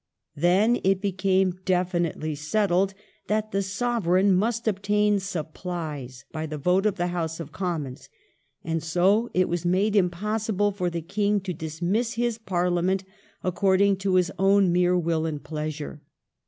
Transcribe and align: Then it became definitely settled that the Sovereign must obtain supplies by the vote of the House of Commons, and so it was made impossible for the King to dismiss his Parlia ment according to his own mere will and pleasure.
Then 0.35 0.79
it 0.83 0.99
became 0.99 1.59
definitely 1.63 2.33
settled 2.33 2.95
that 3.27 3.51
the 3.51 3.61
Sovereign 3.61 4.33
must 4.33 4.67
obtain 4.67 5.19
supplies 5.19 6.25
by 6.31 6.47
the 6.47 6.57
vote 6.57 6.87
of 6.87 6.95
the 6.95 7.09
House 7.13 7.39
of 7.39 7.51
Commons, 7.51 8.09
and 8.63 8.81
so 8.81 9.29
it 9.35 9.47
was 9.47 9.63
made 9.63 9.95
impossible 9.95 10.71
for 10.71 10.89
the 10.89 11.01
King 11.03 11.39
to 11.41 11.53
dismiss 11.53 12.13
his 12.13 12.39
Parlia 12.39 12.81
ment 12.83 13.03
according 13.43 13.95
to 13.97 14.15
his 14.15 14.31
own 14.39 14.73
mere 14.73 14.97
will 14.97 15.27
and 15.27 15.43
pleasure. 15.43 16.01